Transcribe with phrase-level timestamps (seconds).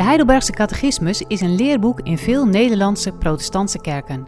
[0.00, 4.26] De Heidelbergse Catechismus is een leerboek in veel Nederlandse protestantse kerken.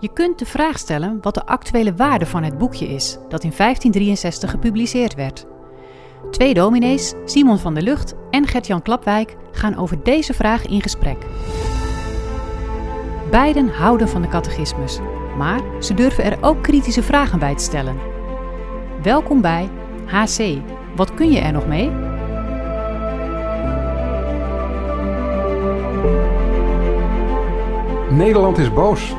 [0.00, 3.52] Je kunt de vraag stellen wat de actuele waarde van het boekje is, dat in
[3.56, 5.46] 1563 gepubliceerd werd.
[6.30, 11.26] Twee dominees, Simon van der Lucht en Gert-Jan Klapwijk, gaan over deze vraag in gesprek.
[13.30, 14.98] Beiden houden van de catechismus,
[15.36, 17.96] maar ze durven er ook kritische vragen bij te stellen.
[19.02, 19.68] Welkom bij
[20.06, 20.58] HC.
[20.96, 22.01] Wat kun je er nog mee?
[28.16, 29.14] Nederland is boos.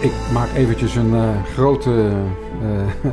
[0.00, 1.90] Ik maak eventjes een uh, grote
[2.62, 3.12] uh,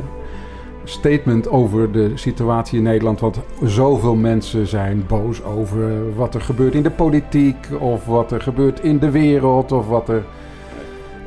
[0.84, 3.20] statement over de situatie in Nederland.
[3.20, 7.56] Want zoveel mensen zijn boos over wat er gebeurt in de politiek.
[7.80, 9.72] Of wat er gebeurt in de wereld.
[9.72, 10.24] Of wat er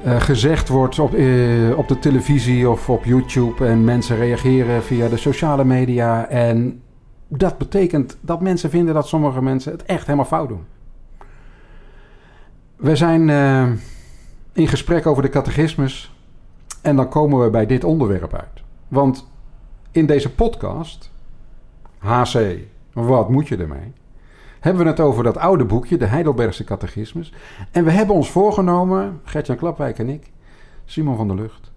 [0.05, 1.13] uh, gezegd wordt op,
[1.76, 3.66] op de televisie of op YouTube.
[3.66, 6.27] En mensen reageren via de sociale media.
[6.27, 6.82] En
[7.27, 10.63] dat betekent dat mensen vinden dat sommige mensen het echt helemaal fout doen.
[12.82, 13.68] We zijn uh,
[14.54, 16.15] in gesprek over de catechismus
[16.82, 18.63] en dan komen we bij dit onderwerp uit.
[18.88, 19.27] Want
[19.91, 21.12] in deze podcast,
[21.98, 22.57] HC,
[22.93, 23.93] wat moet je ermee?
[24.60, 27.34] Hebben we het over dat oude boekje, de Heidelbergse catechismus.
[27.71, 30.32] En we hebben ons voorgenomen, Gertjan Klapwijk en ik,
[30.85, 31.71] Simon van der Lucht,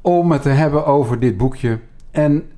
[0.00, 1.78] om het te hebben over dit boekje.
[2.10, 2.50] En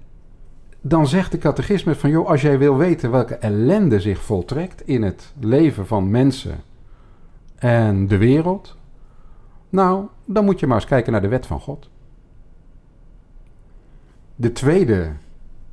[0.81, 5.03] dan zegt de catechismus van, joh, als jij wil weten welke ellende zich voltrekt in
[5.03, 6.61] het leven van mensen
[7.65, 8.77] en de wereld?
[9.69, 11.91] Nou, dan moet je maar eens kijken naar de wet van God.
[14.37, 15.13] De tweede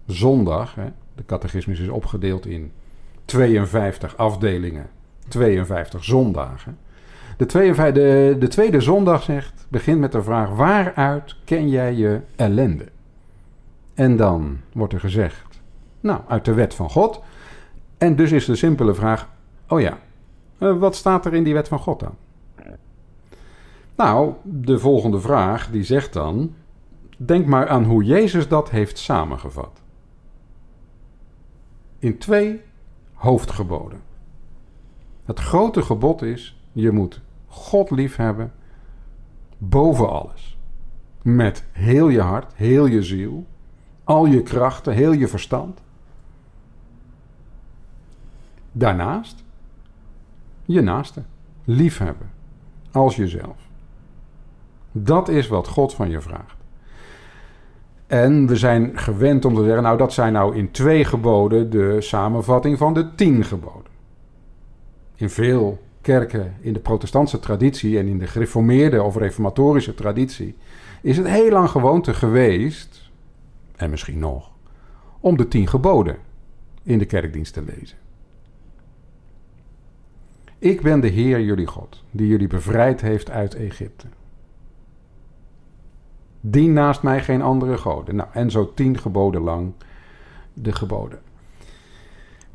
[0.06, 2.72] zondag, hè, de catechismus is opgedeeld in
[3.26, 4.90] 52 afdelingen,
[5.28, 6.78] 52 zondagen.
[7.38, 12.86] De de, de tweede zondag zegt, begint met de vraag: waaruit ken jij je ellende?
[13.94, 15.62] En dan wordt er gezegd,
[16.00, 17.22] nou, uit de wet van God.
[17.98, 19.30] En dus is de simpele vraag:
[19.68, 19.98] oh ja,
[20.62, 22.16] wat staat er in die wet van God dan?
[23.96, 26.54] Nou, de volgende vraag die zegt dan:
[27.18, 29.82] denk maar aan hoe Jezus dat heeft samengevat.
[32.00, 32.62] In twee
[33.14, 34.02] hoofdgeboden.
[35.26, 38.52] Het grote gebod is: je moet God lief hebben
[39.58, 40.58] boven alles.
[41.22, 43.46] Met heel je hart, heel je ziel,
[44.04, 45.82] al je krachten, heel je verstand.
[48.72, 49.44] Daarnaast
[50.72, 51.24] je naaste
[51.64, 52.30] liefhebben
[52.92, 53.58] als jezelf.
[54.92, 56.60] Dat is wat God van je vraagt.
[58.08, 62.02] En we zijn gewend om te zeggen, nou dat zijn nou in twee geboden de
[62.02, 63.92] samenvatting van de tien geboden.
[65.16, 70.56] In veel kerken in de protestantse traditie en in de gereformeerde of reformatorische traditie
[71.02, 73.12] is het heel lang gewoonte geweest,
[73.76, 74.52] en misschien nog,
[75.20, 76.18] om de tien geboden
[76.84, 77.98] in de kerkdienst te lezen.
[80.62, 84.08] Ik ben de Heer jullie God, die jullie bevrijd heeft uit Egypte.
[86.42, 88.16] Dien naast mij geen andere goden.
[88.16, 89.72] Nou, en zo tien geboden lang
[90.54, 91.20] de geboden.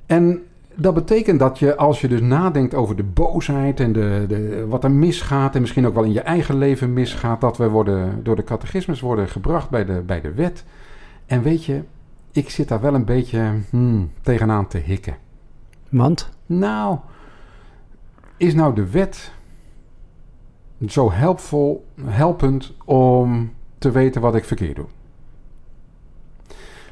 [0.06, 0.42] En
[0.74, 4.84] dat betekent dat je, als je dus nadenkt over de boosheid en de, de, wat
[4.84, 8.36] er misgaat, en misschien ook wel in je eigen leven misgaat, dat we worden, door
[8.36, 10.64] de catechismus worden gebracht bij de, bij de wet.
[11.26, 11.82] En weet je,
[12.32, 15.16] ik zit daar wel een beetje hmm, tegenaan te hikken.
[15.88, 16.30] Want?
[16.46, 16.98] Nou,
[18.36, 19.32] is nou de wet
[20.88, 24.86] zo helpvol, helpend om te weten wat ik verkeerd doe?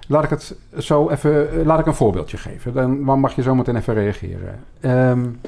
[0.09, 2.73] Laat ik het zo even, laat ik een voorbeeldje geven.
[2.73, 4.65] Dan mag je zo meteen even reageren.
[4.81, 5.41] Um,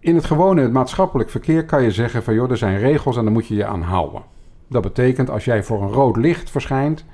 [0.00, 3.32] in het gewone maatschappelijk verkeer kan je zeggen van joh, er zijn regels en daar
[3.32, 4.22] moet je je aan houden.
[4.68, 7.04] Dat betekent als jij voor een rood licht verschijnt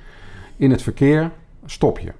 [0.57, 1.31] in het verkeer,
[1.65, 2.13] stop je.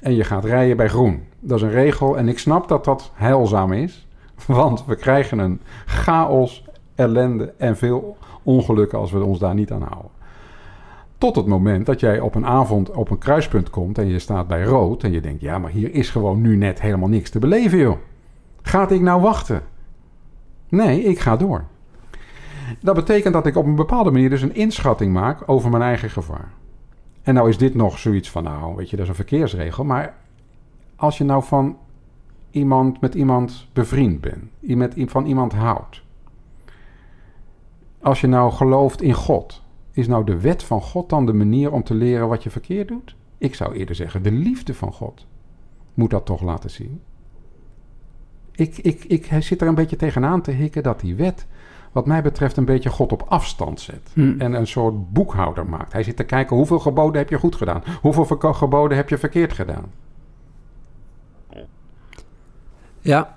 [0.00, 1.22] En je gaat rijden bij groen.
[1.40, 4.06] Dat is een regel en ik snap dat dat heilzaam is.
[4.60, 6.64] Want we krijgen een chaos,
[6.94, 10.10] ellende en veel ongelukken als we ons daar niet aan houden.
[11.18, 14.46] Tot het moment dat jij op een avond op een kruispunt komt en je staat
[14.46, 17.38] bij rood en je denkt, ja, maar hier is gewoon nu net helemaal niks te
[17.38, 17.96] beleven, joh.
[18.62, 19.62] Gaat ik nou wachten?
[20.68, 21.64] Nee, ik ga door.
[22.80, 26.10] Dat betekent dat ik op een bepaalde manier dus een inschatting maak over mijn eigen
[26.10, 26.52] gevaar.
[27.22, 29.84] En nou is dit nog zoiets van, nou, weet je, dat is een verkeersregel.
[29.84, 30.14] Maar
[30.96, 31.76] als je nou van
[32.50, 36.02] iemand met iemand bevriend bent, met, van iemand houdt.
[38.00, 39.62] Als je nou gelooft in God,
[39.92, 42.88] is nou de wet van God dan de manier om te leren wat je verkeerd
[42.88, 43.16] doet?
[43.38, 45.26] Ik zou eerder zeggen, de liefde van God
[45.94, 47.00] moet dat toch laten zien.
[48.52, 51.46] Ik, ik, ik zit er een beetje tegenaan te hikken dat die wet,
[51.92, 54.10] wat mij betreft, een beetje God op afstand zet.
[54.12, 54.40] Hmm.
[54.40, 55.92] En een soort boekhouder maakt.
[55.92, 59.52] Hij zit te kijken hoeveel geboden heb je goed gedaan, hoeveel geboden heb je verkeerd
[59.52, 59.90] gedaan.
[63.00, 63.34] Ja,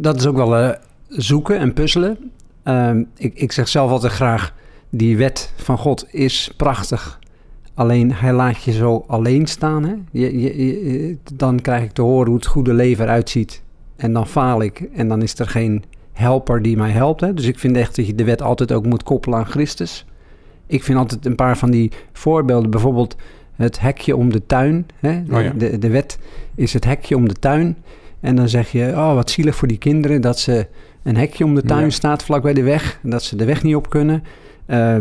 [0.00, 0.70] dat is ook wel uh,
[1.08, 2.30] zoeken en puzzelen.
[2.64, 4.54] Uh, ik, ik zeg zelf altijd graag,
[4.90, 7.18] die wet van God is prachtig.
[7.74, 9.84] Alleen hij laat je zo alleen staan.
[9.84, 9.94] Hè?
[10.10, 13.62] Je, je, dan krijg ik te horen hoe het goede leven eruit ziet.
[13.96, 14.80] En dan faal ik.
[14.94, 17.20] En dan is er geen helper die mij helpt.
[17.20, 17.34] Hè?
[17.34, 20.06] Dus ik vind echt dat je de wet altijd ook moet koppelen aan Christus.
[20.66, 22.70] Ik vind altijd een paar van die voorbeelden.
[22.70, 23.16] Bijvoorbeeld
[23.56, 24.86] het hekje om de tuin.
[25.00, 25.22] Hè?
[25.24, 25.50] De, Oh ja.
[25.50, 26.18] de, de wet
[26.54, 27.76] is het hekje om de tuin.
[28.24, 30.66] En dan zeg je, oh wat zielig voor die kinderen dat ze
[31.02, 31.90] een hekje om de tuin Ja.
[31.90, 32.98] staat vlak bij de weg.
[33.02, 34.24] Dat ze de weg niet op kunnen.
[34.66, 34.96] Eh,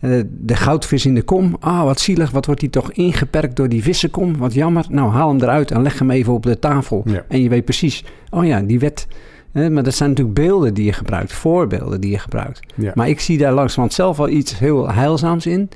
[0.00, 1.56] de, de goudvis in de kom.
[1.60, 2.30] Ah, wat zielig.
[2.30, 4.36] Wat wordt die toch ingeperkt door die vissenkom.
[4.36, 4.86] Wat jammer.
[4.88, 7.02] Nou, haal hem eruit en leg hem even op de tafel.
[7.04, 7.24] Ja.
[7.28, 9.06] En je weet precies, oh ja, die wet.
[9.52, 11.32] Maar dat zijn natuurlijk beelden die je gebruikt.
[11.32, 12.60] Voorbeelden die je gebruikt.
[12.74, 12.92] Ja.
[12.94, 15.68] Maar ik zie daar langzamerhand zelf wel iets heel heilzaams in.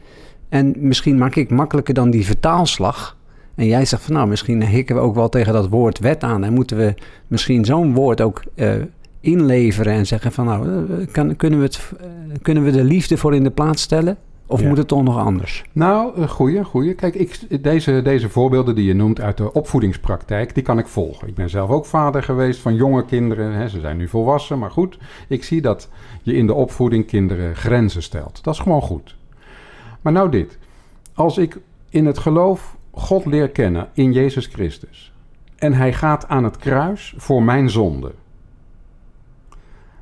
[0.49, 3.17] En misschien maak ik makkelijker dan die vertaalslag.
[3.59, 6.45] En jij zegt van nou, misschien hikken we ook wel tegen dat woord wet aan.
[6.45, 6.95] En moeten we
[7.27, 8.73] misschien zo'n woord ook eh,
[9.21, 12.07] inleveren en zeggen van nou, eh, kan, kunnen, we het, eh,
[12.43, 14.17] kunnen we de liefde voor in de plaats stellen?
[14.47, 14.69] Of Ja.
[14.69, 15.65] moet het toch nog anders?
[15.73, 16.95] Nou, goeie, goeie.
[16.95, 21.29] Kijk, ik, deze, deze voorbeelden die je noemt uit de opvoedingspraktijk, die kan ik volgen.
[21.29, 23.53] Ik ben zelf ook vader geweest van jonge kinderen.
[23.53, 24.99] Hè, ze zijn nu volwassen, maar goed.
[25.29, 25.89] Ik zie dat
[26.23, 28.45] je in de opvoeding kinderen grenzen stelt.
[28.45, 29.17] Dat is gewoon goed.
[30.01, 30.59] Maar nou dit.
[31.15, 31.59] Als ik
[31.91, 35.13] in het geloof God leer kennen in Jezus Christus.
[35.57, 38.13] En hij gaat aan het kruis voor mijn zonde.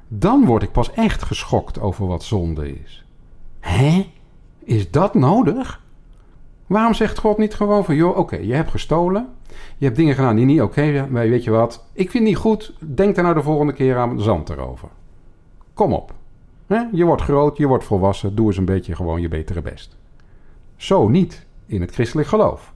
[0.09, 3.05] Dan word ik pas echt geschokt over wat zonde is.
[3.61, 4.11] Hè?
[4.59, 5.83] Is dat nodig?
[6.67, 9.29] Waarom zegt God niet gewoon van, joh, oké, je hebt gestolen.
[9.77, 11.13] Je hebt dingen gedaan die niet oké zijn.
[11.13, 12.75] Maar weet je wat, ik vind het niet goed.
[12.81, 14.89] Denk daar nou de volgende keer aan zand erover.
[15.75, 16.15] Kom op.
[16.67, 16.83] Hè?
[16.93, 18.35] Je wordt groot, je wordt volwassen.
[18.35, 19.97] Doe eens een beetje gewoon je betere best.
[20.77, 22.75] Zo niet in het christelijk geloof.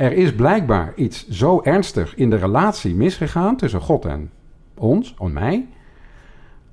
[0.00, 4.30] Er is blijkbaar iets zo ernstig in de relatie misgegaan tussen God en
[4.74, 5.66] ons, en mij,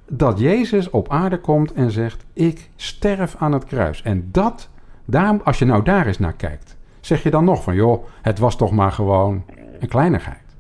[0.10, 4.02] dat Jezus op aarde komt en zegt: Ik sterf aan het kruis.
[4.02, 4.70] En dat,
[5.06, 8.40] daar, als je nou daar eens naar kijkt, zeg je dan nog van: joh, het
[8.40, 9.44] was toch maar gewoon
[9.80, 10.56] een kleinigheid.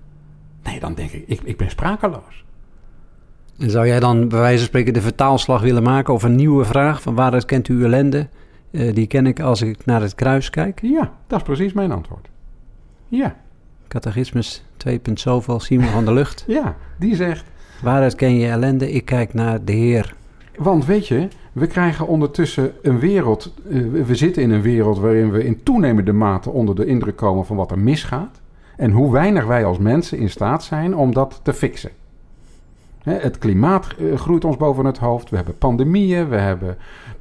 [0.64, 2.46] Nee, dan denk ik: ik, ik ben sprakeloos.
[3.58, 6.66] En zou jij dan bij wijze van spreken de vertaalslag willen maken of een nieuwe
[6.66, 8.28] vraag van waaruit kent u ellende?
[8.72, 10.82] Eh, die ken ik als ik naar het kruis kijk.
[10.82, 12.28] Ja, dat is precies mijn antwoord.
[13.08, 13.36] Ja,
[13.88, 15.02] Catechismus 2.
[15.14, 16.44] zoveel, Simon van der Lucht.
[16.48, 17.46] ja, die zegt.
[17.84, 18.92] Waaruit ken je ellende?
[18.92, 20.16] Ik kijk naar de Heer.
[20.58, 23.54] Want weet je, we krijgen ondertussen een wereld.
[23.70, 27.46] eh, we zitten in een wereld waarin we in toenemende mate onder de indruk komen
[27.46, 28.42] van wat er misgaat.
[28.78, 31.90] En hoe weinig wij als mensen in staat zijn om dat te fixen.
[33.04, 35.30] Het klimaat eh, groeit ons boven het hoofd.
[35.30, 36.78] We hebben pandemieën, we hebben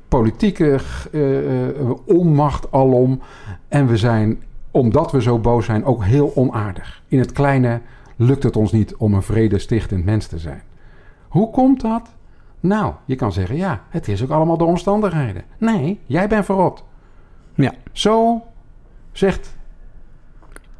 [0.08, 0.78] politieke
[1.12, 3.20] eh, onmacht alom.
[3.68, 4.38] En we zijn,
[4.76, 7.02] omdat we zo boos zijn, ook heel onaardig.
[7.08, 7.80] In het kleine
[8.16, 10.62] lukt het ons niet om een vredestichtend mens te zijn.
[11.28, 12.14] Hoe komt dat?
[12.60, 15.42] Nou, je kan zeggen, ja, het is ook allemaal de omstandigheden.
[15.58, 16.84] Nee, jij bent verrot.
[17.54, 17.72] Ja.
[17.92, 18.42] Zo
[19.12, 19.56] zegt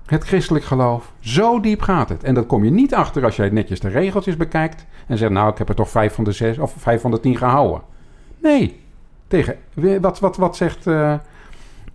[0.06, 1.12] het christelijk geloof.
[1.20, 2.24] Zo diep gaat het.
[2.24, 5.50] En dat kom je niet achter als jij netjes de regeltjes bekijkt en zegt, nou,
[5.50, 7.82] ik heb er toch vijf van de zes of vijf van de tien gehouden.
[8.42, 8.80] Nee.
[9.28, 9.56] Tegen,
[10.00, 11.14] wat, wat, wat zegt eh,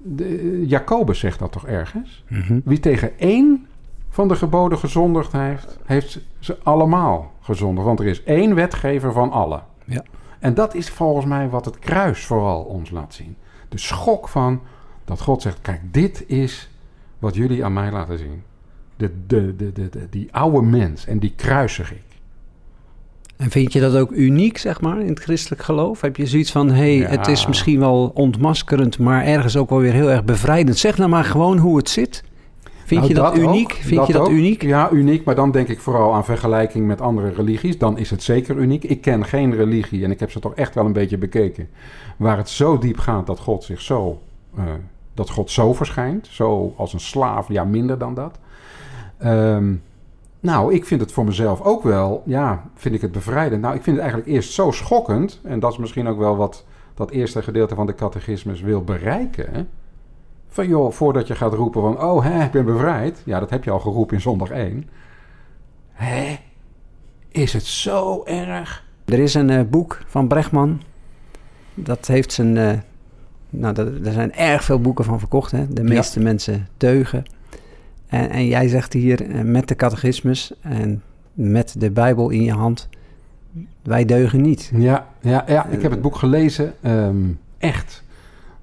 [0.03, 2.23] de, Jacobus zegt dat toch ergens?
[2.63, 3.67] Wie tegen één
[4.09, 7.85] van de geboden gezondigd heeft, heeft ze allemaal gezondigd.
[7.85, 9.63] Want er is één wetgever van allen.
[9.85, 10.03] Ja.
[10.39, 13.35] En dat is volgens mij wat het kruis vooral ons laat zien.
[13.69, 14.61] De schok van
[15.05, 16.69] dat God zegt: Kijk, dit is
[17.19, 18.43] wat jullie aan mij laten zien.
[18.95, 22.03] De, de, de, de, de- die oude mens en die kruisig ik.
[23.41, 26.01] En vind je dat ook uniek, zeg maar, in het christelijk geloof?
[26.01, 27.07] Heb je zoiets van, hé, hey, Ja.
[27.07, 30.77] het is misschien wel ontmaskerend, maar ergens ook wel weer heel erg bevrijdend.
[30.77, 32.23] Zeg nou maar gewoon hoe het zit.
[32.85, 33.71] Vind Nou, je dat, uniek?
[33.71, 34.29] ook, Vind je dat ook.
[34.29, 34.61] uniek?
[34.61, 35.23] Ja, uniek.
[35.23, 37.77] Maar dan denk ik vooral aan vergelijking met andere religies.
[37.77, 38.83] Dan is het zeker uniek.
[38.83, 41.67] Ik ken geen religie, en ik heb ze toch echt wel een beetje bekeken,
[42.17, 44.21] waar het zo diep gaat dat God zich zo,
[44.57, 44.63] eh,
[45.13, 46.27] dat God zo verschijnt.
[46.31, 48.39] Zo als een slaaf, ja, minder dan dat.
[49.17, 49.73] Ehm,
[50.41, 53.61] nou, ik vind het voor mezelf ook wel, ja, vind ik het bevrijdend.
[53.61, 56.65] Nou, ik vind het eigenlijk eerst zo schokkend, en dat is misschien ook wel wat
[56.93, 59.47] dat eerste gedeelte van de catechismus wil bereiken.
[59.53, 59.63] hè.
[60.47, 63.21] Van joh, voordat je gaat roepen van, oh hè, ik ben bevrijd.
[63.25, 64.89] Ja, dat heb je al geroepen in zondag 1.
[65.91, 66.39] Hé,
[67.31, 68.83] is het zo erg?
[69.05, 70.81] Er is een eh, boek van Brechtman.
[71.73, 72.57] Dat heeft zijn.
[72.57, 72.77] eh,
[73.49, 75.51] nou, dat- er zijn erg veel boeken van verkocht.
[75.51, 75.67] Hè?
[75.67, 77.23] De meeste mensen deugen.
[78.11, 81.01] En, en jij zegt hier eh, met de catechismus en
[81.33, 82.89] met de Bijbel in je hand.
[83.81, 84.71] Wij deugen niet.
[84.75, 86.73] Ja, ja, ja ik heb het boek gelezen.
[86.81, 87.15] ehm,
[87.57, 88.03] echt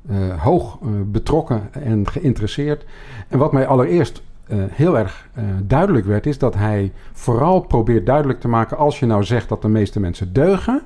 [0.08, 2.84] eh, hoog eh, betrokken en geïnteresseerd.
[3.28, 8.06] En wat mij allereerst eh, heel erg eh, duidelijk werd, is dat hij vooral probeert
[8.06, 10.82] duidelijk te maken: als je nou zegt dat de meeste mensen deugen,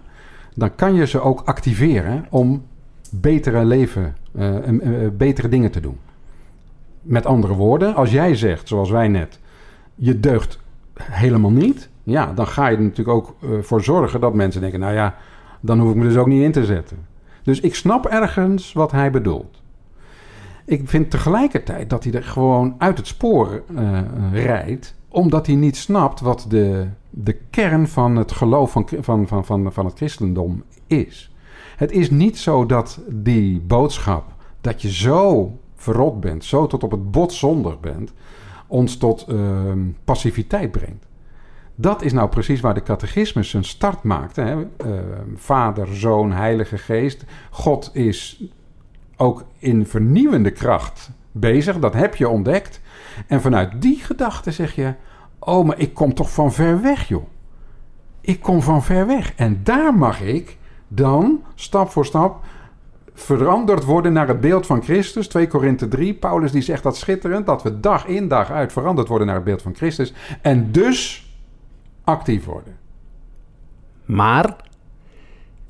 [0.54, 2.62] dan kan je ze ook activeren om
[3.11, 5.97] betere leven, eh, en, eh, betere dingen te doen.
[7.02, 9.38] Met andere woorden, als jij zegt, zoals wij net,
[9.94, 10.59] je deugt
[11.02, 14.80] helemaal niet, ja, dan ga je er natuurlijk ook eh, voor zorgen dat mensen denken:
[14.80, 15.14] nou ja,
[15.61, 17.06] dan hoef ik me dus ook niet in te zetten.
[17.42, 19.62] Dus ik snap ergens wat hij bedoelt.
[20.64, 24.00] Ik vind tegelijkertijd dat hij er gewoon uit het spoor eh,
[24.32, 29.44] rijdt, omdat hij niet snapt wat de, de kern van het geloof van, van, van,
[29.44, 31.35] van, van het christendom is.
[31.76, 36.90] Het is niet zo dat die boodschap, dat je zo verrot bent, zo tot op
[36.90, 38.12] het bot zondig bent,
[38.66, 41.06] ons tot ehm, passiviteit brengt.
[41.74, 44.40] Dat is nou precies waar de catechismus zijn start maakte.
[44.40, 44.56] Hè?
[44.76, 47.24] Ehm, Vader, Zoon, Heilige Geest.
[47.50, 48.44] God is
[49.16, 51.78] ook in vernieuwende kracht bezig.
[51.78, 52.80] Dat heb je ontdekt.
[53.26, 54.94] En vanuit die gedachte zeg je:
[55.38, 57.24] Oh, maar ik kom toch van ver weg, joh.
[58.20, 59.34] Ik kom van ver weg.
[59.34, 60.58] En daar mag ik
[60.88, 62.44] dan stap voor stap
[63.14, 65.28] veranderd worden naar het beeld van Christus.
[65.28, 66.14] 2 Korinthe 3.
[66.14, 67.47] Paulus die zegt dat schitterend.
[67.47, 70.12] Dat we dag in dag uit veranderd worden naar het beeld van Christus.
[70.40, 71.26] En dus
[72.04, 72.76] actief worden.
[74.04, 74.57] Maar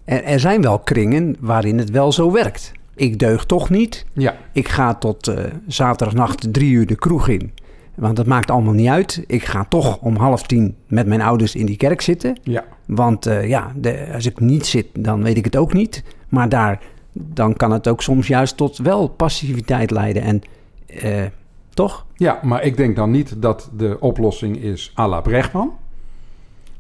[0.05, 2.73] er, er zijn wel kringen waarin het wel zo werkt.
[2.95, 4.07] Ik deug toch niet.
[4.13, 7.53] Ja, Ik ga tot eh, zaterdagnacht drie uur de kroeg in.
[7.95, 9.25] Want dat maakt allemaal niet uit.
[9.27, 12.39] Ik ga toch om half tien met mijn ouders in die kerk zitten.
[12.43, 12.65] ja.
[12.87, 16.03] Want eh, ja, de, als ik niet zit, dan weet ik het ook niet.
[16.29, 16.81] Maar daar,
[17.13, 20.23] dan kan het ook soms juist tot wel passiviteit leiden.
[20.23, 20.43] En
[20.87, 21.25] eh,
[21.69, 22.07] toch?
[22.17, 25.79] Ja, maar ik denk dan niet dat de oplossing is à la Brechtman.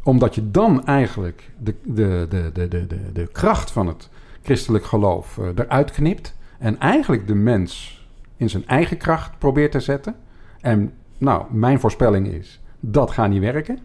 [0.02, 4.08] Omdat je dan eigenlijk de, de, de, de, de, de, de kracht van het
[4.42, 6.34] christelijk geloof eh, eruit knipt.
[6.58, 8.00] En eigenlijk de mens
[8.36, 10.16] in zijn eigen kracht probeert te zetten.
[10.60, 13.78] En nou, mijn voorspelling is, dat gaat niet werken.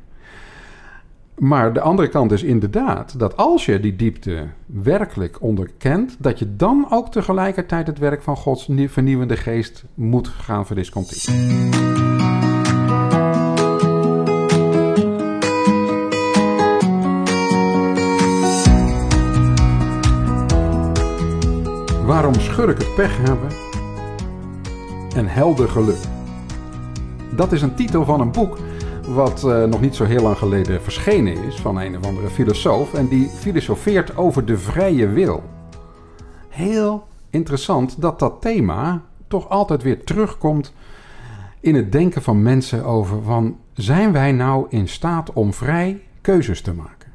[1.38, 6.56] Maar de andere kant is inderdaad dat als je die diepte werkelijk onderkent, dat je
[6.56, 11.34] dan ook tegelijkertijd het werk van Gods nie- vernieuwende geest moet gaan verdisconteren.
[22.06, 23.50] Waarom schurken pech hebben
[25.16, 26.00] en helder geluk?
[27.36, 28.58] Dat is een titel van een boek
[29.08, 32.94] wat eh, nog niet zo heel lang geleden verschenen is van een of andere filosoof.
[32.94, 35.44] En die filosofeert over de vrije wil.
[36.50, 40.74] Heel interessant dat dat thema toch altijd weer terugkomt
[41.60, 46.62] in het denken van mensen over van zijn wij nou in staat om vrij keuzes
[46.62, 47.12] te maken?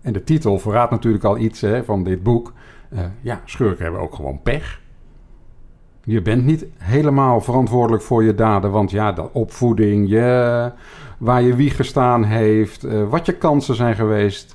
[0.00, 2.52] En de titel verraadt natuurlijk al iets hè, van dit boek.
[2.88, 4.80] Eh, ja, schurken hebben ook gewoon pech.
[6.04, 10.72] Je bent niet helemaal verantwoordelijk voor je daden, want ja, de opvoeding, je,
[11.22, 14.54] waar je wieg gestaan heeft, eh, wat je kansen zijn geweest.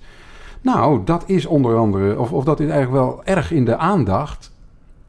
[0.61, 4.51] Nou, dat is onder andere, of, of dat is eigenlijk wel erg in de aandacht.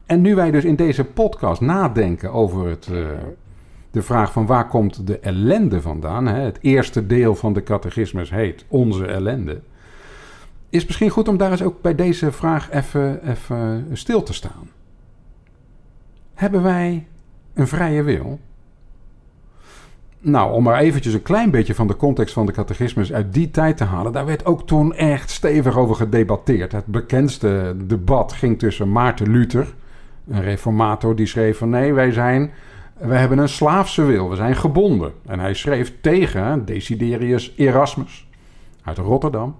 [0.05, 3.01] En nu wij dus in deze podcast nadenken over het, eh,
[3.91, 6.27] de vraag van waar komt de ellende vandaan.
[6.27, 6.39] Hè?
[6.39, 9.61] Het eerste deel van de catechismus heet Onze ellende.
[10.69, 14.69] Is misschien goed om daar eens ook bij deze vraag even, even stil te staan.
[16.33, 17.07] Hebben wij
[17.53, 18.39] een vrije wil?
[20.21, 23.51] Nou, om maar eventjes een klein beetje van de context van de catechismus uit die
[23.51, 24.11] tijd te halen.
[24.11, 26.71] Daar werd ook toen echt stevig over gedebatteerd.
[26.71, 29.73] Het bekendste debat ging tussen Maarten Luther,
[30.27, 32.51] een reformator, die schreef van nee, wij zijn,
[32.97, 35.11] wij hebben een slaafse wil, we zijn gebonden.
[35.25, 38.27] En hij schreef tegen Desiderius Erasmus
[38.83, 39.55] uit Rotterdam,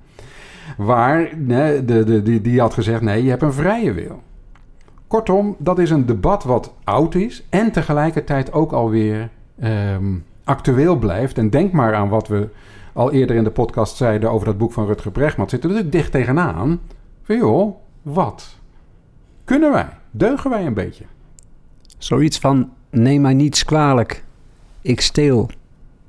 [0.78, 4.22] waar de, die, die had gezegd nee, je hebt een vrije wil.
[5.08, 10.16] Kortom, dat is een debat wat oud is en tegelijkertijd ook alweer ehm,
[10.50, 11.38] actueel blijft.
[11.38, 12.50] En denk maar aan wat we
[12.94, 15.46] al eerder in de podcast zeiden over dat boek van Rutger Brechtman.
[15.46, 16.80] Het zit er natuurlijk dicht tegenaan.
[17.24, 18.56] Van joh, wat?
[19.44, 19.90] Kunnen wij?
[20.12, 21.04] Deugen wij een beetje?
[21.98, 24.24] Zoiets van, neem mij niets kwalijk.
[24.82, 25.50] Ik steel.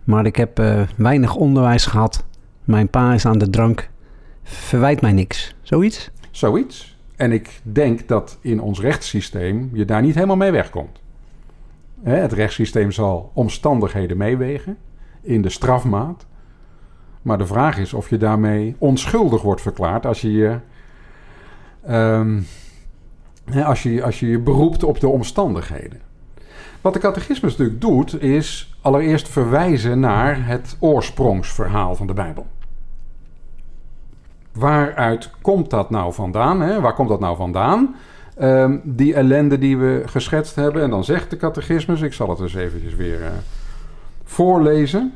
[0.04, 2.24] Maar ik heb eh, weinig onderwijs gehad.
[2.64, 3.88] Mijn pa is aan de drank.
[4.42, 5.54] Verwijt mij niks.
[5.62, 6.10] Zoiets?
[6.30, 6.98] Zoiets.
[7.16, 11.00] En ik denk dat in ons rechtssysteem je daar niet helemaal mee wegkomt.
[12.02, 14.76] Het rechtssysteem zal omstandigheden meewegen
[15.20, 16.26] in de strafmaat.
[17.22, 20.58] Maar de vraag is of je daarmee onschuldig wordt verklaard als je je,
[21.86, 22.40] ehm,
[23.64, 26.00] als je, als je, je beroept op de omstandigheden.
[26.80, 32.46] Wat de catechismus natuurlijk doet, is allereerst verwijzen naar het oorsprongsverhaal van de Bijbel.
[34.52, 36.60] Waaruit komt dat nou vandaan?
[36.60, 36.80] Hè?
[36.80, 37.94] Waar komt dat nou vandaan?
[38.36, 40.82] Ehm, die ellende die we geschetst hebben.
[40.82, 43.30] En dan zegt de catechismus, ik zal het eens eventjes weer eh,
[44.24, 45.12] voorlezen.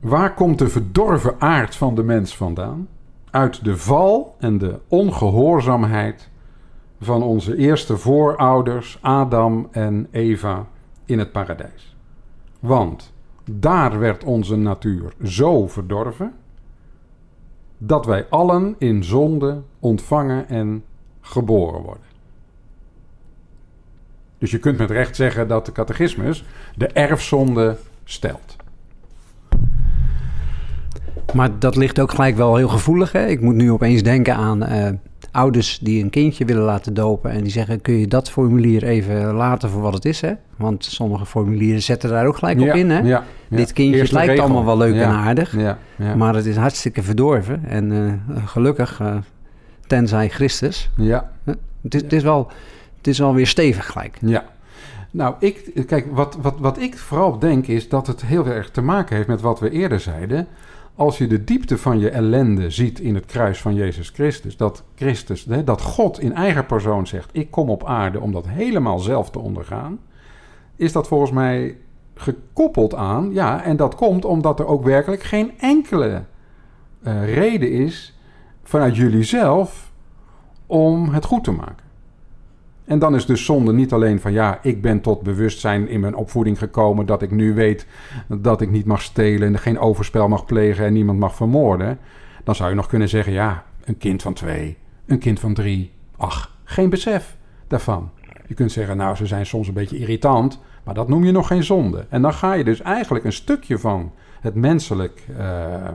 [0.00, 2.88] Waar komt de verdorven aard van de mens vandaan?
[3.30, 6.28] Uit de val en de ongehoorzaamheid
[7.00, 10.66] van onze eerste voorouders Adam en Eva
[11.04, 11.96] in het paradijs.
[12.60, 13.12] Want
[13.50, 16.32] daar werd onze natuur zo verdorven
[17.78, 20.84] dat wij allen in zonde ontvangen en
[21.20, 22.04] geboren worden.
[24.38, 26.44] Dus je kunt met recht zeggen dat de catechismus
[26.76, 28.56] de erfzonde stelt.
[31.34, 33.12] Maar dat ligt ook gelijk wel heel gevoelig.
[33.12, 33.26] Hè?
[33.26, 34.88] Ik moet nu opeens denken aan uh,
[35.36, 37.30] ouders die een kindje willen laten dopen.
[37.30, 40.20] En die zeggen: Kun je dat formulier even laten voor wat het is?
[40.20, 40.32] Hè?
[40.56, 42.90] Want sommige formulieren zetten daar ook gelijk op in.
[42.90, 42.98] Hè?
[42.98, 44.44] Ja, Dit kindje Eerste lijkt regel.
[44.44, 45.56] allemaal wel leuk en aardig.
[46.16, 47.64] Maar het is hartstikke verdorven.
[47.68, 48.12] En uh,
[48.44, 49.16] gelukkig, uh,
[49.86, 50.90] tenzij Christus.
[50.96, 51.30] Ja.
[51.82, 52.50] Het is, het, is wel,
[52.96, 54.18] het is wel weer stevig gelijk.
[54.20, 54.44] Ja.
[55.10, 58.80] Nou, ik, kijk, wat, wat, wat ik vooral denk is dat het heel erg te
[58.80, 60.46] maken heeft met wat we eerder zeiden
[60.96, 64.84] als je de diepte van je ellende ziet in het kruis van Jezus Christus, dat
[64.94, 69.30] Christus, dat God in eigen persoon zegt: Ik kom op aarde om dat helemaal zelf
[69.30, 69.98] te ondergaan,
[70.76, 71.76] is dat volgens mij
[72.14, 76.24] gekoppeld aan, ja, en dat komt omdat er ook werkelijk geen enkele
[77.02, 78.18] uh, reden is
[78.62, 79.92] vanuit jullie zelf
[80.66, 81.85] om het goed te maken.
[82.86, 86.14] En dan is dus zonde niet alleen van ja, ik ben tot bewustzijn in mijn
[86.14, 87.86] opvoeding gekomen dat ik nu weet
[88.28, 91.98] dat ik niet mag stelen en geen overspel mag plegen en niemand mag vermoorden.
[92.44, 94.76] Dan zou je nog kunnen zeggen ja, een kind van twee,
[95.06, 98.10] een kind van drie, ach, geen besef daarvan.
[98.46, 101.46] Je kunt zeggen nou, ze zijn soms een beetje irritant, maar dat noem je nog
[101.46, 102.06] geen zonde.
[102.08, 105.88] En dan ga je dus eigenlijk een stukje van het menselijk uh,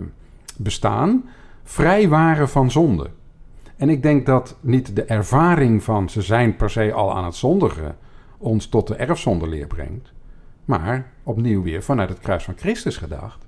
[0.57, 1.23] bestaan
[1.63, 3.09] vrijwaren van zonde.
[3.81, 7.35] En ik denk dat niet de ervaring van ze zijn per se al aan het
[7.35, 7.97] zondigen
[8.37, 10.13] ons tot de erfzondeleer brengt,
[10.65, 13.47] maar opnieuw weer vanuit het kruis van Christus gedacht.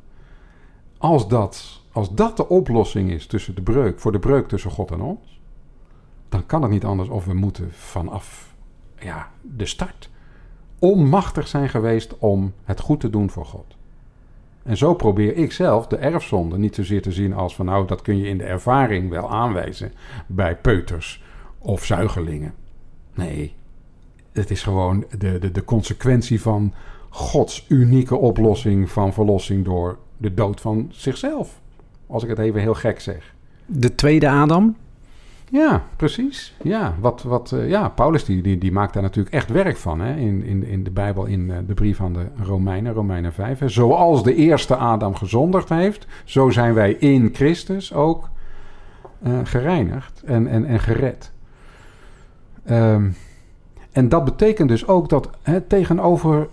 [0.98, 4.92] Als dat, als dat de oplossing is tussen de breuk, voor de breuk tussen God
[4.92, 5.42] en ons,
[6.30, 8.56] dan kan het niet anders of we moeten vanaf
[9.00, 10.10] ja, de start
[10.80, 13.76] onmachtig zijn geweest om het goed te doen voor God.
[14.64, 18.02] En zo probeer ik zelf de erfzonde niet zozeer te zien als van nou, dat
[18.02, 19.92] kun je in de ervaring wel aanwijzen
[20.28, 21.24] bij peuters
[21.60, 22.54] of zuigelingen.
[23.14, 23.54] Nee,
[24.32, 26.74] het is gewoon de, de, de consequentie van
[27.10, 31.62] Gods unieke oplossing van verlossing door de dood van zichzelf.
[32.08, 33.34] Als ik het even heel gek zeg.
[33.66, 34.76] De tweede Adam?
[35.50, 36.54] Ja, precies.
[36.62, 40.00] Ja, wat, wat, uh, ja Paulus die, die, die maakt daar natuurlijk echt werk van
[40.00, 40.16] hè?
[40.16, 43.60] In, in, in de Bijbel, in uh, de brief aan de Romeinen, Romeinen 5.
[43.60, 43.70] Hè?
[43.70, 48.30] Zoals de eerste Adam gezondigd heeft, zo zijn wij in Christus ook
[49.28, 51.32] uh, gereinigd en, en, en gered.
[52.70, 53.16] Um,
[53.92, 56.48] en dat betekent dus ook dat hè, tegenover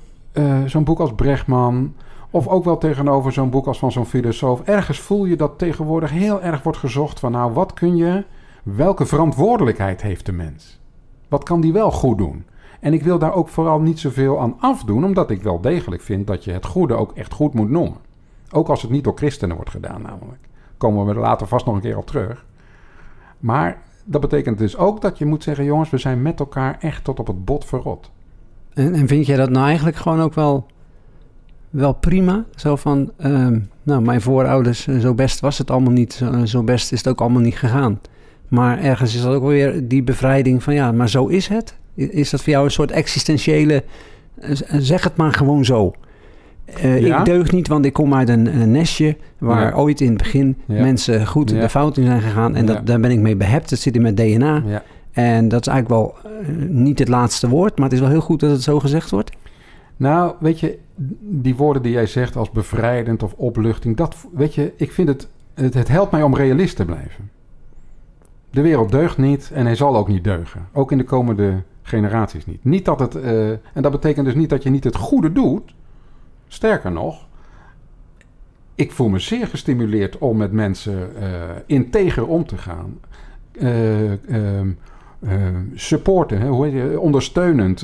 [0.67, 1.95] zo'n boek als Brechtman...
[2.33, 4.61] Of ook wel tegenover zo'n boek als van zo'n filosoof.
[4.61, 7.33] Ergens voel je dat tegenwoordig heel erg wordt gezocht van...
[7.33, 8.25] nou, wat kun je
[8.63, 10.79] Welke verantwoordelijkheid heeft de mens?
[11.29, 12.45] Wat kan die wel goed doen?
[12.81, 16.27] En ik wil daar ook vooral niet zoveel aan afdoen, omdat ik wel degelijk vind
[16.27, 17.97] dat je het goede ook echt goed moet noemen.
[18.51, 20.49] Ook als het niet door christenen wordt gedaan, namelijk.
[20.77, 22.45] Komen we er later vast nog een keer op terug.
[23.39, 27.05] Maar dat betekent dus ook dat je moet zeggen: jongens, we zijn met elkaar echt
[27.05, 28.11] tot op het bot verrot.
[28.75, 30.67] En, en vind jij dat nou eigenlijk gewoon ook wel,
[31.71, 32.45] wel prima?
[32.55, 33.49] Zo van, uh,
[33.83, 37.09] nou, mijn voorouders, eh, zo best was het allemaal niet, zo, zo best is het
[37.09, 38.01] ook allemaal niet gegaan.
[38.51, 41.75] Maar ergens is dat ook weer die bevrijding van ja, maar zo is het.
[41.95, 43.85] Is dat voor jou een soort existentiële,
[44.41, 45.93] eh, zeg het maar gewoon zo.
[46.85, 50.57] Uh, Ik deug niet, want ik kom uit een, nestje waar ooit in het begin
[50.67, 52.57] mensen goed de fout in zijn gegaan.
[52.57, 53.71] En dat, daar ben ik mee behept.
[53.71, 54.63] Dat zit in mijn DNA.
[55.13, 58.21] En dat is eigenlijk wel uh, niet het laatste woord, maar het is wel heel
[58.21, 59.31] goed dat het zo gezegd wordt.
[59.97, 60.79] Nou, weet je,
[61.21, 65.29] die woorden die jij zegt als bevrijdend of opluchting, dat, weet je, ik vind het,
[65.55, 67.31] het, het helpt mij om realist te blijven.
[68.51, 70.69] De wereld deugt niet en hij zal ook niet deugen.
[70.73, 72.65] Ook in de komende generaties niet.
[72.65, 75.75] Niet dat het, uh, en dat betekent dus niet dat je niet het goede doet.
[76.49, 77.27] Sterker nog,
[78.75, 81.25] ik voel me zeer gestimuleerd om met mensen uh,
[81.67, 82.99] integer om te gaan.
[83.53, 84.13] Uh,
[85.75, 87.81] supporten, hoe heet je, ondersteunend,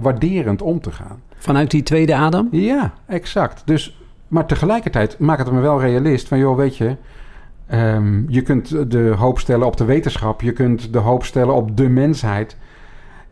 [0.00, 1.22] waarderend om te gaan.
[1.36, 2.48] Vanuit die tweede adem?
[2.50, 3.62] Ja, exact.
[3.66, 6.96] Dus, maar tegelijkertijd maakt het me wel realist van, joh, weet je,
[7.72, 11.76] Um, je kunt de hoop stellen op de wetenschap, je kunt de hoop stellen op
[11.76, 12.56] de mensheid.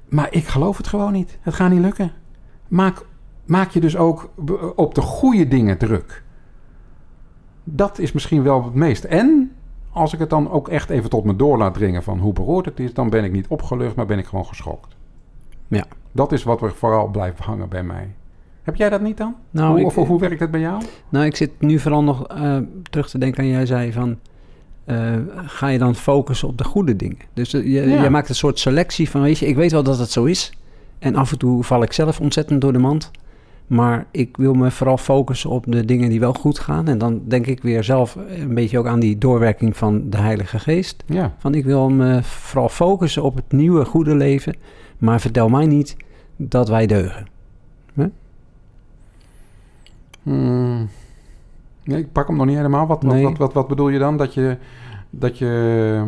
[0.09, 1.39] Maar ik geloof het gewoon niet.
[1.41, 2.13] Het gaat niet lukken.
[2.69, 3.05] Maak,
[3.45, 4.31] maak je dus ook
[4.77, 6.23] op de goede dingen druk.
[7.65, 9.05] Dat is misschien wel het meest.
[9.05, 9.53] En
[9.91, 12.65] als ik het dan ook echt even tot me door laat dringen van hoe beroerd
[12.65, 14.97] het is, dan ben ik niet opgelucht, maar ben ik gewoon geschokt.
[15.69, 15.85] Ja.
[16.13, 18.15] Dat is wat er vooral blijft hangen bij mij.
[18.63, 19.35] Heb jij dat niet dan?
[19.51, 20.83] Nou, hoe, ik- of hoe werkt het bij jou?
[21.09, 24.19] Nou, ik zit nu vooral nog eh, terug te denken aan jij zei van...
[24.85, 27.19] eh, ga je dan focussen op de goede dingen?
[27.35, 28.03] Dus eh, je, Ja.
[28.03, 30.53] je maakt een soort selectie van, weet je, ik weet wel dat het zo is.
[30.99, 33.11] En af en toe val ik zelf ontzettend door de mand.
[33.67, 36.89] Maar ik wil me vooral focussen op de dingen die wel goed gaan.
[36.89, 40.59] En dan denk ik weer zelf een beetje ook aan die doorwerking van de Heilige
[40.59, 41.03] Geest.
[41.07, 41.35] Ja.
[41.39, 44.55] Van ik wil me vooral focussen op het nieuwe, goede leven.
[44.99, 45.97] Maar vertel mij niet
[46.37, 47.27] dat wij deugen.
[50.23, 50.89] Hmm.
[51.91, 52.87] Nee, ik pak hem nog niet helemaal.
[52.87, 53.23] Wat, wat, Nee.
[53.25, 54.17] wat, wat, wat bedoel je dan?
[54.17, 54.57] Dat je...
[55.11, 56.03] Dat je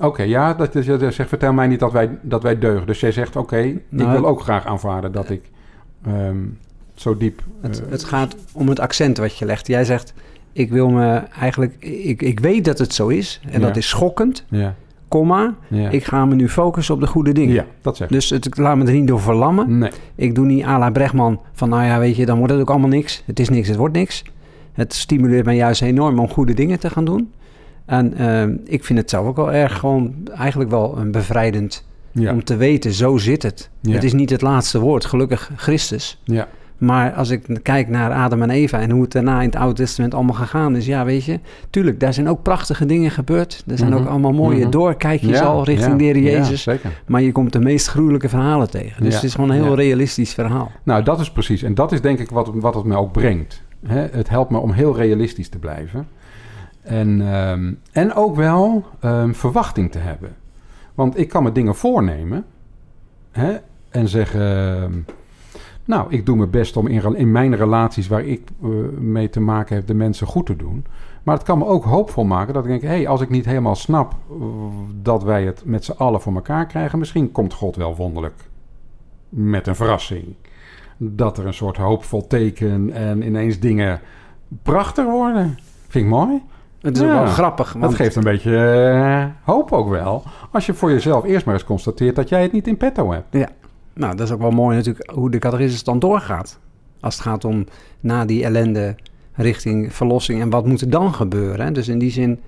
[0.00, 2.86] Oké, ja, dat je zegt, vertel mij niet dat wij, dat wij deugen.
[2.86, 5.50] Dus jij zegt, oké, ik Nou, wil ook graag aanvaarden dat ik
[6.06, 6.36] ehm,
[6.94, 7.42] zo diep...
[7.60, 9.66] Het, eh, het gaat om het accent wat je legt.
[9.66, 10.14] Jij zegt,
[10.52, 11.74] ik wil me eigenlijk...
[11.84, 13.40] Ik, ik weet dat het zo is.
[13.50, 13.66] En Ja.
[13.66, 14.74] dat is schokkend, Ja,
[15.08, 15.54] komma.
[15.68, 15.88] ja.
[15.90, 17.54] Ik ga me nu focussen op de goede dingen.
[17.54, 18.08] ja, dat zeg.
[18.08, 19.78] Dus het, ik laat me er niet door verlammen.
[19.78, 22.60] Nee, Ik doe niet à la Brechtman van, nou ja, weet je, dan wordt het
[22.62, 23.22] ook allemaal niks.
[23.26, 24.24] Het is niks, het wordt niks.
[24.78, 27.32] Het stimuleert mij juist enorm om goede dingen te gaan doen.
[27.86, 32.32] En eh, ik vind het zelf ook wel erg gewoon eigenlijk wel een bevrijdend ja,
[32.32, 33.70] om te weten, zo zit het.
[33.80, 33.92] Ja.
[33.92, 36.20] Het is niet het laatste woord, gelukkig Christus.
[36.24, 39.56] ja, Maar als ik kijk naar Adam en Eva en hoe het daarna in het
[39.56, 43.64] Oude Testament allemaal gegaan is, ja, weet je, tuurlijk, daar zijn ook prachtige dingen gebeurd.
[43.66, 43.98] Er zijn Mhm.
[44.00, 44.70] ook allemaal mooie Mhm.
[44.70, 46.68] doorkijkjes ja, al richting ja, de Heer Jezus.
[47.06, 49.02] Maar je komt de meest gruwelijke verhalen tegen.
[49.04, 50.70] Dus het is gewoon een heel realistisch verhaal.
[50.82, 51.62] Nou, dat is precies.
[51.62, 53.62] En dat is denk ik wat, wat het me ook brengt.
[53.86, 54.08] Hè?
[54.10, 56.08] Het helpt me om heel realistisch te blijven.
[56.82, 60.36] En, ehm, en ook wel ehm, verwachting te hebben.
[60.94, 62.44] Want ik kan me dingen voornemen.
[63.30, 63.56] Hè?
[63.88, 64.40] En zeggen...
[64.40, 64.92] ehm,
[65.84, 69.40] nou, ik doe mijn best om in, in mijn relaties waar ik eh, mee te
[69.40, 69.86] maken heb...
[69.86, 70.84] de mensen goed te doen.
[71.22, 72.82] Maar het kan me ook hoopvol maken dat ik denk...
[72.82, 74.14] hé, hey, als ik niet helemaal snap
[75.02, 76.98] dat wij het met z'n allen voor elkaar krijgen...
[76.98, 78.48] misschien komt God wel wonderlijk
[79.28, 80.34] met een verrassing
[80.98, 84.00] dat er een soort hoopvol teken en ineens dingen
[84.62, 85.58] prachtig worden.
[85.88, 86.42] Vind ik mooi.
[86.80, 87.72] Het is Ja, ook wel grappig.
[87.72, 90.22] Dat Want, geeft een beetje eh, hoop ook wel.
[90.52, 93.36] Als je voor jezelf eerst maar eens constateert dat jij het niet in petto hebt.
[93.92, 96.58] Nou, dat is ook wel mooi natuurlijk hoe de catechismus dan doorgaat.
[97.00, 97.66] Als het gaat om
[98.00, 98.96] na die ellende
[99.32, 101.66] richting verlossing en wat moet er dan gebeuren.
[101.66, 101.72] Hè?
[101.72, 102.40] Dus in die zin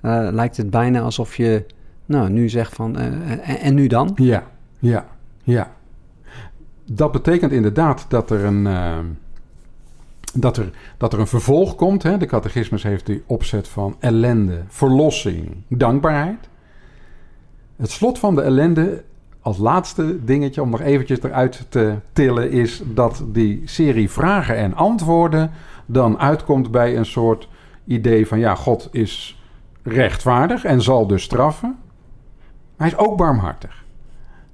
[0.00, 1.64] eh, lijkt het bijna alsof je
[2.06, 4.12] nou, nu zegt van eh, en, en nu dan?
[4.14, 4.46] Ja,
[4.78, 5.06] ja,
[5.42, 5.70] ja.
[6.90, 8.98] Dat betekent inderdaad dat er een, eh,
[10.34, 12.02] dat er, dat er een vervolg komt.
[12.02, 12.16] Hè?
[12.16, 16.48] De catechismus heeft die opzet van ellende, verlossing, dankbaarheid.
[17.76, 19.04] Het slot van de ellende,
[19.40, 24.74] als laatste dingetje om nog eventjes eruit te tillen, is dat die serie vragen en
[24.74, 25.50] antwoorden
[25.86, 27.48] dan uitkomt bij een soort
[27.84, 29.42] idee van ja, God is
[29.82, 31.76] rechtvaardig en zal dus straffen.
[32.76, 33.84] Maar hij is ook barmhartig.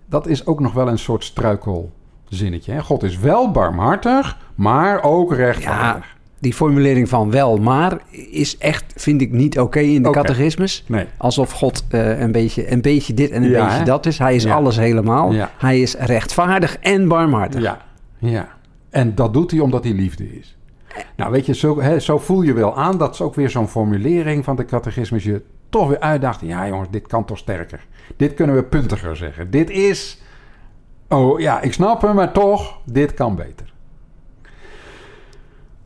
[0.06, 1.24] Dat is ook nog wel een soort
[2.34, 2.72] struikelzinnetje.
[2.72, 2.82] Hè?
[2.82, 6.16] God is wel barmhartig, maar ook rechtvaardig.
[6.38, 7.98] Die formulering van wel, maar
[8.30, 10.18] is echt, vind ik, niet oké in de Oké.
[10.20, 10.84] catechismus.
[10.86, 11.06] Nee.
[11.16, 13.84] Alsof God eh, een, beetje, een beetje dit en een Ja, beetje hè?
[13.84, 14.18] dat is.
[14.18, 14.54] Hij is Ja.
[14.54, 15.32] alles helemaal.
[15.32, 15.50] Ja.
[15.58, 17.60] Hij is rechtvaardig en barmhartig.
[17.62, 17.80] Ja,
[18.18, 18.48] ja.
[18.90, 20.56] En dat doet hij omdat hij liefde is.
[21.16, 22.98] Nou, weet je, zo, hè, zo voel je wel aan.
[22.98, 25.24] Dat is ook weer zo'n formulering van de catechismus.
[25.24, 26.40] Je toch weer uitdacht.
[26.40, 27.86] Ja, jongens, dit kan toch sterker.
[28.16, 29.50] Dit kunnen we puntiger zeggen.
[29.50, 30.22] Dit is.
[31.14, 33.72] Oh ja, ik snap hem, maar toch, dit kan beter.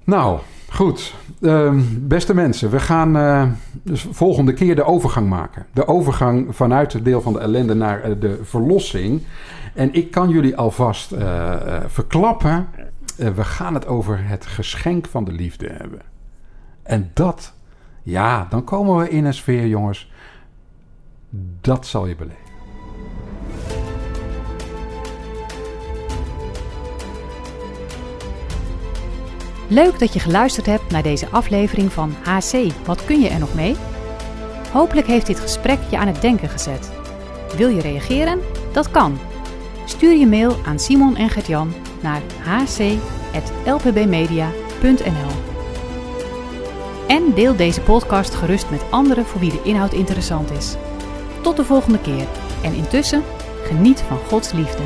[0.04, 1.14] Nou, goed.
[1.40, 3.46] Ehm, beste mensen, we gaan eh,
[3.82, 5.66] dus volgende keer de overgang maken.
[5.72, 9.22] De overgang vanuit het deel van de ellende naar eh, de verlossing.
[9.74, 12.68] En ik kan jullie alvast eh, verklappen.
[13.16, 16.02] we gaan het over het geschenk van de liefde hebben.
[16.82, 17.52] En dat,
[18.02, 20.12] ja, dan komen we in een sfeer, jongens.
[21.60, 22.47] Dat zal je beleven.
[29.70, 32.72] Leuk dat je geluisterd hebt naar deze aflevering van HC.
[32.84, 33.76] Wat kun je er nog mee?
[34.72, 36.92] Hopelijk heeft dit gesprek je aan het denken gezet.
[37.56, 38.40] Wil je reageren?
[38.72, 39.18] Dat kan.
[39.84, 45.30] Stuur je mail aan Simon en Gert-Jan naar hc.lpbmedia.nl
[47.06, 50.74] En deel deze podcast gerust met anderen voor wie de inhoud interessant is.
[51.42, 52.26] Tot de volgende keer
[52.62, 53.22] en intussen
[53.64, 54.82] geniet van Gods liefde.